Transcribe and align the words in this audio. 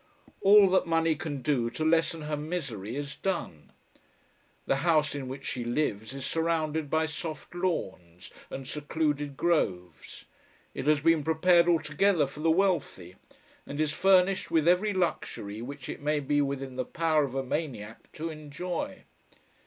All 0.41 0.67
that 0.71 0.87
money 0.87 1.13
can 1.13 1.43
do 1.43 1.69
to 1.69 1.85
lessen 1.85 2.23
her 2.23 2.35
misery, 2.35 2.95
is 2.95 3.15
done. 3.17 3.71
The 4.65 4.77
house 4.77 5.13
in 5.13 5.27
which 5.27 5.45
she 5.45 5.63
lives 5.63 6.11
is 6.15 6.25
surrounded 6.25 6.89
by 6.89 7.05
soft 7.05 7.53
lawns 7.53 8.31
and 8.49 8.67
secluded 8.67 9.37
groves. 9.37 10.25
It 10.73 10.87
has 10.87 11.01
been 11.01 11.23
prepared 11.23 11.67
altogether 11.67 12.25
for 12.25 12.39
the 12.39 12.49
wealthy, 12.49 13.13
and 13.67 13.79
is 13.79 13.93
furnished 13.93 14.49
with 14.49 14.67
every 14.67 14.91
luxury 14.91 15.61
which 15.61 15.87
it 15.87 16.01
may 16.01 16.19
be 16.19 16.41
within 16.41 16.77
the 16.77 16.83
power 16.85 17.23
of 17.23 17.35
a 17.35 17.43
maniac 17.43 18.11
to 18.13 18.29
enjoy. 18.31 19.03